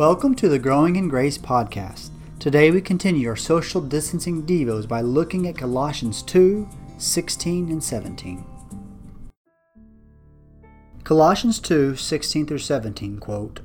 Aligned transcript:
Welcome 0.00 0.34
to 0.36 0.48
the 0.48 0.58
Growing 0.58 0.96
in 0.96 1.10
Grace 1.10 1.36
podcast. 1.36 2.08
Today 2.38 2.70
we 2.70 2.80
continue 2.80 3.28
our 3.28 3.36
social 3.36 3.82
distancing 3.82 4.46
devos 4.46 4.88
by 4.88 5.02
looking 5.02 5.46
at 5.46 5.58
Colossians 5.58 6.22
2 6.22 6.66
16 6.96 7.70
and 7.70 7.84
17. 7.84 8.42
Colossians 11.04 11.60
2 11.60 11.96
16 11.96 12.46
through 12.46 12.56
17 12.56 13.18
quote, 13.18 13.60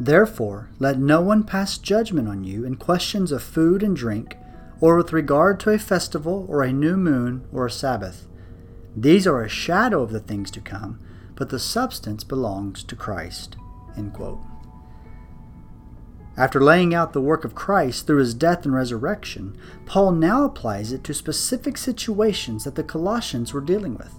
Therefore, 0.00 0.68
let 0.80 0.98
no 0.98 1.20
one 1.20 1.44
pass 1.44 1.78
judgment 1.78 2.26
on 2.26 2.42
you 2.42 2.64
in 2.64 2.74
questions 2.74 3.30
of 3.30 3.40
food 3.40 3.84
and 3.84 3.94
drink, 3.94 4.36
or 4.80 4.96
with 4.96 5.12
regard 5.12 5.60
to 5.60 5.70
a 5.70 5.78
festival, 5.78 6.44
or 6.48 6.64
a 6.64 6.72
new 6.72 6.96
moon, 6.96 7.46
or 7.52 7.66
a 7.66 7.70
Sabbath. 7.70 8.26
These 8.96 9.28
are 9.28 9.44
a 9.44 9.48
shadow 9.48 10.02
of 10.02 10.10
the 10.10 10.18
things 10.18 10.50
to 10.50 10.60
come, 10.60 10.98
but 11.36 11.50
the 11.50 11.60
substance 11.60 12.24
belongs 12.24 12.82
to 12.82 12.96
Christ. 12.96 13.56
End 13.96 14.12
quote. 14.12 14.40
After 16.38 16.60
laying 16.60 16.94
out 16.94 17.12
the 17.12 17.20
work 17.20 17.44
of 17.44 17.56
Christ 17.56 18.06
through 18.06 18.18
his 18.18 18.32
death 18.32 18.64
and 18.64 18.72
resurrection, 18.72 19.58
Paul 19.86 20.12
now 20.12 20.44
applies 20.44 20.92
it 20.92 21.02
to 21.04 21.12
specific 21.12 21.76
situations 21.76 22.62
that 22.62 22.76
the 22.76 22.84
Colossians 22.84 23.52
were 23.52 23.60
dealing 23.60 23.98
with. 23.98 24.14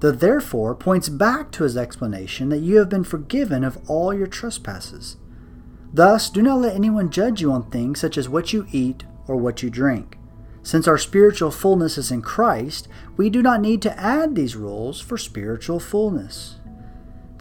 The 0.00 0.12
therefore 0.12 0.74
points 0.74 1.08
back 1.08 1.50
to 1.52 1.64
his 1.64 1.78
explanation 1.78 2.50
that 2.50 2.58
you 2.58 2.76
have 2.76 2.90
been 2.90 3.04
forgiven 3.04 3.64
of 3.64 3.78
all 3.88 4.12
your 4.12 4.26
trespasses. 4.26 5.16
Thus, 5.94 6.28
do 6.28 6.42
not 6.42 6.58
let 6.58 6.74
anyone 6.74 7.10
judge 7.10 7.40
you 7.40 7.52
on 7.52 7.70
things 7.70 7.98
such 7.98 8.18
as 8.18 8.28
what 8.28 8.52
you 8.52 8.66
eat 8.70 9.04
or 9.26 9.36
what 9.36 9.62
you 9.62 9.70
drink. 9.70 10.18
Since 10.62 10.86
our 10.86 10.98
spiritual 10.98 11.50
fullness 11.50 11.96
is 11.96 12.10
in 12.10 12.20
Christ, 12.20 12.86
we 13.16 13.30
do 13.30 13.40
not 13.40 13.62
need 13.62 13.80
to 13.82 13.98
add 13.98 14.34
these 14.34 14.56
rules 14.56 15.00
for 15.00 15.16
spiritual 15.16 15.80
fullness. 15.80 16.56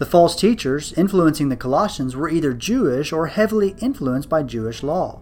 The 0.02 0.08
false 0.08 0.36
teachers 0.36 0.94
influencing 0.94 1.50
the 1.50 1.56
Colossians 1.56 2.16
were 2.16 2.28
either 2.28 2.56
Jewish 2.56 3.14
or 3.14 3.28
heavily 3.28 3.76
influenced 3.78 4.30
by 4.30 4.42
Jewish 4.42 4.82
law. 4.82 5.22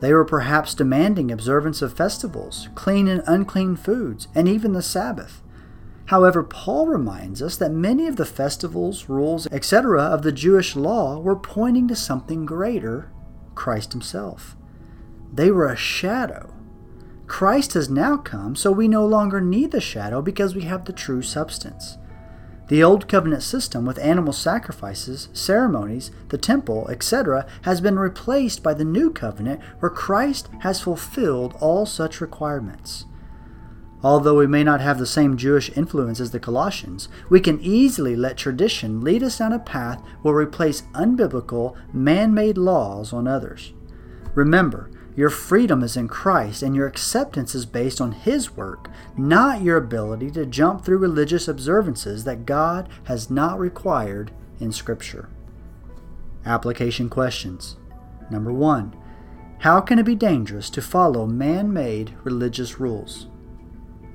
They 0.00 0.14
were 0.14 0.24
perhaps 0.24 0.72
demanding 0.72 1.30
observance 1.30 1.82
of 1.82 1.92
festivals, 1.92 2.70
clean 2.74 3.08
and 3.08 3.22
unclean 3.26 3.76
foods, 3.76 4.26
and 4.34 4.48
even 4.48 4.72
the 4.72 4.80
Sabbath. 4.80 5.42
However, 6.06 6.42
Paul 6.42 6.86
reminds 6.86 7.42
us 7.42 7.58
that 7.58 7.72
many 7.72 8.06
of 8.06 8.16
the 8.16 8.24
festivals, 8.24 9.10
rules, 9.10 9.46
etc. 9.48 10.00
of 10.00 10.22
the 10.22 10.32
Jewish 10.32 10.76
law 10.76 11.18
were 11.20 11.36
pointing 11.36 11.86
to 11.88 11.94
something 11.94 12.46
greater 12.46 13.12
Christ 13.54 13.92
Himself. 13.92 14.56
They 15.30 15.50
were 15.50 15.68
a 15.68 15.76
shadow. 15.76 16.54
Christ 17.26 17.74
has 17.74 17.90
now 17.90 18.16
come, 18.16 18.56
so 18.56 18.72
we 18.72 18.88
no 18.88 19.04
longer 19.04 19.42
need 19.42 19.72
the 19.72 19.80
shadow 19.82 20.22
because 20.22 20.54
we 20.54 20.62
have 20.62 20.86
the 20.86 20.94
true 20.94 21.20
substance. 21.20 21.98
The 22.70 22.84
Old 22.84 23.08
Covenant 23.08 23.42
system 23.42 23.84
with 23.84 23.98
animal 23.98 24.32
sacrifices, 24.32 25.28
ceremonies, 25.32 26.12
the 26.28 26.38
temple, 26.38 26.86
etc., 26.88 27.44
has 27.62 27.80
been 27.80 27.98
replaced 27.98 28.62
by 28.62 28.74
the 28.74 28.84
New 28.84 29.10
Covenant 29.10 29.60
where 29.80 29.90
Christ 29.90 30.48
has 30.60 30.80
fulfilled 30.80 31.56
all 31.58 31.84
such 31.84 32.20
requirements. 32.20 33.06
Although 34.04 34.36
we 34.36 34.46
may 34.46 34.62
not 34.62 34.80
have 34.80 35.00
the 35.00 35.04
same 35.04 35.36
Jewish 35.36 35.76
influence 35.76 36.20
as 36.20 36.30
the 36.30 36.38
Colossians, 36.38 37.08
we 37.28 37.40
can 37.40 37.60
easily 37.60 38.14
let 38.14 38.36
tradition 38.36 39.00
lead 39.00 39.24
us 39.24 39.38
down 39.38 39.52
a 39.52 39.58
path 39.58 40.00
where 40.22 40.36
we 40.36 40.46
place 40.46 40.84
unbiblical, 40.94 41.74
man 41.92 42.32
made 42.32 42.56
laws 42.56 43.12
on 43.12 43.26
others. 43.26 43.72
Remember, 44.36 44.92
your 45.20 45.28
freedom 45.28 45.82
is 45.82 45.98
in 45.98 46.08
Christ, 46.08 46.62
and 46.62 46.74
your 46.74 46.86
acceptance 46.86 47.54
is 47.54 47.66
based 47.66 48.00
on 48.00 48.12
His 48.12 48.56
work, 48.56 48.88
not 49.18 49.60
your 49.60 49.76
ability 49.76 50.30
to 50.30 50.46
jump 50.46 50.82
through 50.82 50.96
religious 50.96 51.46
observances 51.46 52.24
that 52.24 52.46
God 52.46 52.88
has 53.04 53.28
not 53.28 53.58
required 53.58 54.30
in 54.60 54.72
Scripture. 54.72 55.28
Application 56.46 57.10
questions. 57.10 57.76
Number 58.30 58.50
one, 58.50 58.96
how 59.58 59.82
can 59.82 59.98
it 59.98 60.06
be 60.06 60.14
dangerous 60.14 60.70
to 60.70 60.80
follow 60.80 61.26
man 61.26 61.70
made 61.70 62.14
religious 62.24 62.80
rules? 62.80 63.26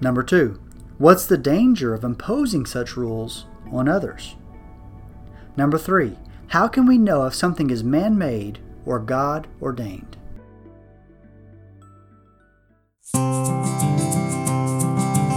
Number 0.01 0.23
two, 0.23 0.59
what's 0.97 1.27
the 1.27 1.37
danger 1.37 1.93
of 1.93 2.03
imposing 2.03 2.65
such 2.65 2.97
rules 2.97 3.45
on 3.71 3.87
others? 3.87 4.37
Number 5.55 5.77
three, 5.77 6.17
how 6.47 6.67
can 6.67 6.87
we 6.87 6.97
know 6.97 7.27
if 7.27 7.35
something 7.35 7.69
is 7.69 7.83
man 7.83 8.17
made 8.17 8.57
or 8.87 8.97
God 8.97 9.47
ordained? 9.61 10.17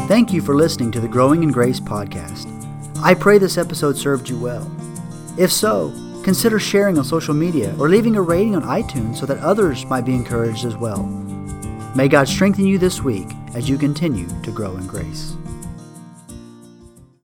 Thank 0.09 0.33
you 0.33 0.41
for 0.41 0.55
listening 0.55 0.91
to 0.93 1.01
the 1.01 1.09
Growing 1.09 1.43
in 1.43 1.53
Grace 1.53 1.81
podcast. 1.81 2.49
I 3.03 3.15
pray 3.15 3.39
this 3.39 3.59
episode 3.59 3.97
served 3.97 4.29
you 4.29 4.39
well. 4.39 4.71
If 5.39 5.53
so, 5.53 5.93
consider 6.25 6.59
sharing 6.59 6.99
on 6.99 7.05
social 7.05 7.35
media 7.35 7.75
or 7.79 7.89
leaving 7.89 8.17
a 8.17 8.23
rating 8.23 8.57
on 8.57 8.63
iTunes 8.63 9.19
so 9.19 9.27
that 9.27 9.39
others 9.39 9.85
might 9.85 10.07
be 10.07 10.15
encouraged 10.15 10.65
as 10.65 10.77
well. 10.77 11.05
May 11.95 12.09
God 12.09 12.27
strengthen 12.27 12.67
you 12.67 12.79
this 12.79 13.03
week 13.03 13.29
as 13.55 13.69
you 13.69 13.79
continue 13.79 14.29
to 14.43 14.51
grow 14.51 14.77
in 14.77 14.87
grace. 14.87 15.37